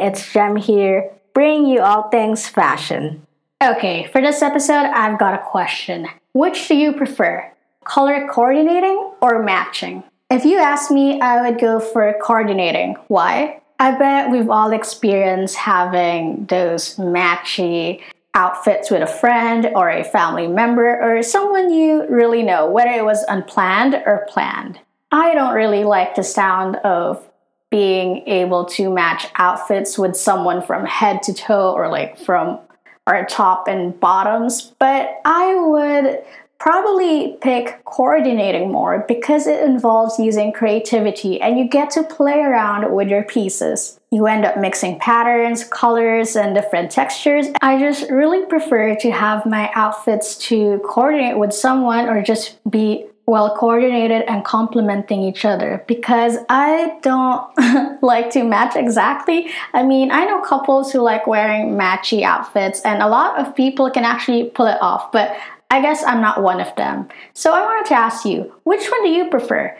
it's 0.00 0.32
Jem 0.32 0.56
here, 0.56 1.10
bringing 1.34 1.66
you 1.66 1.80
all 1.80 2.08
things 2.10 2.48
fashion. 2.48 3.26
Okay, 3.62 4.08
for 4.12 4.20
this 4.20 4.42
episode, 4.42 4.86
I've 4.86 5.18
got 5.18 5.34
a 5.34 5.44
question. 5.44 6.08
Which 6.32 6.68
do 6.68 6.74
you 6.74 6.92
prefer, 6.92 7.52
color 7.84 8.26
coordinating 8.28 9.12
or 9.20 9.42
matching? 9.42 10.02
If 10.30 10.44
you 10.44 10.58
ask 10.58 10.90
me, 10.90 11.20
I 11.20 11.42
would 11.42 11.60
go 11.60 11.78
for 11.78 12.14
coordinating. 12.22 12.96
Why? 13.08 13.60
I 13.78 13.98
bet 13.98 14.30
we've 14.30 14.48
all 14.48 14.72
experienced 14.72 15.56
having 15.56 16.46
those 16.46 16.96
matchy 16.96 18.00
outfits 18.34 18.90
with 18.90 19.02
a 19.02 19.06
friend 19.06 19.70
or 19.74 19.90
a 19.90 20.04
family 20.04 20.46
member 20.46 21.00
or 21.02 21.22
someone 21.22 21.72
you 21.72 22.06
really 22.08 22.42
know, 22.42 22.70
whether 22.70 22.90
it 22.90 23.04
was 23.04 23.24
unplanned 23.28 23.94
or 24.06 24.26
planned. 24.28 24.78
I 25.10 25.34
don't 25.34 25.54
really 25.54 25.84
like 25.84 26.14
the 26.14 26.24
sound 26.24 26.76
of 26.76 27.28
being 27.72 28.18
able 28.28 28.66
to 28.66 28.90
match 28.90 29.26
outfits 29.36 29.98
with 29.98 30.14
someone 30.14 30.62
from 30.62 30.84
head 30.84 31.22
to 31.22 31.32
toe 31.32 31.72
or 31.72 31.88
like 31.88 32.18
from 32.18 32.60
our 33.06 33.24
top 33.24 33.66
and 33.66 33.98
bottoms, 33.98 34.74
but 34.78 35.20
I 35.24 35.58
would 35.58 36.22
probably 36.60 37.36
pick 37.40 37.84
coordinating 37.86 38.70
more 38.70 39.04
because 39.08 39.48
it 39.48 39.64
involves 39.64 40.16
using 40.20 40.52
creativity 40.52 41.40
and 41.40 41.58
you 41.58 41.66
get 41.66 41.90
to 41.90 42.04
play 42.04 42.38
around 42.38 42.94
with 42.94 43.08
your 43.08 43.24
pieces. 43.24 43.98
You 44.12 44.26
end 44.26 44.44
up 44.44 44.58
mixing 44.58 45.00
patterns, 45.00 45.64
colors, 45.64 46.36
and 46.36 46.54
different 46.54 46.92
textures. 46.92 47.46
I 47.62 47.80
just 47.80 48.08
really 48.10 48.46
prefer 48.46 48.94
to 48.96 49.10
have 49.10 49.44
my 49.44 49.72
outfits 49.74 50.36
to 50.48 50.80
coordinate 50.84 51.38
with 51.38 51.52
someone 51.52 52.08
or 52.08 52.22
just 52.22 52.58
be 52.70 53.06
well 53.26 53.54
coordinated 53.56 54.22
and 54.22 54.44
complementing 54.44 55.22
each 55.22 55.44
other 55.44 55.84
because 55.86 56.38
I 56.48 56.98
don't 57.02 58.02
like 58.02 58.30
to 58.30 58.44
match 58.44 58.76
exactly. 58.76 59.50
I 59.72 59.82
mean, 59.82 60.10
I 60.10 60.24
know 60.24 60.40
couples 60.42 60.92
who 60.92 61.00
like 61.00 61.26
wearing 61.26 61.76
matchy 61.76 62.22
outfits, 62.22 62.80
and 62.82 63.02
a 63.02 63.08
lot 63.08 63.38
of 63.38 63.54
people 63.54 63.90
can 63.90 64.04
actually 64.04 64.50
pull 64.50 64.66
it 64.66 64.80
off, 64.80 65.12
but 65.12 65.36
I 65.70 65.80
guess 65.80 66.04
I'm 66.04 66.20
not 66.20 66.42
one 66.42 66.60
of 66.60 66.74
them. 66.76 67.08
So 67.32 67.52
I 67.52 67.62
wanted 67.62 67.88
to 67.88 67.94
ask 67.94 68.24
you 68.24 68.52
which 68.64 68.90
one 68.90 69.02
do 69.04 69.08
you 69.08 69.30
prefer? 69.30 69.76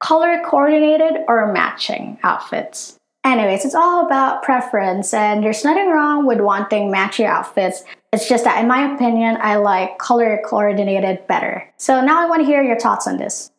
Color 0.00 0.42
coordinated 0.44 1.24
or 1.28 1.52
matching 1.52 2.18
outfits? 2.22 2.98
Anyways, 3.24 3.64
it's 3.64 3.74
all 3.74 4.04
about 4.04 4.42
preference, 4.42 5.14
and 5.14 5.42
there's 5.42 5.64
nothing 5.64 5.88
wrong 5.88 6.26
with 6.26 6.40
wanting 6.40 6.92
matchy 6.92 7.24
outfits. 7.24 7.82
It's 8.12 8.28
just 8.28 8.44
that, 8.44 8.60
in 8.60 8.68
my 8.68 8.94
opinion, 8.94 9.38
I 9.40 9.56
like 9.56 9.98
color 9.98 10.38
coordinated 10.44 11.26
better. 11.26 11.66
So 11.78 12.02
now 12.02 12.22
I 12.22 12.28
want 12.28 12.42
to 12.42 12.46
hear 12.46 12.62
your 12.62 12.78
thoughts 12.78 13.06
on 13.06 13.16
this. 13.16 13.50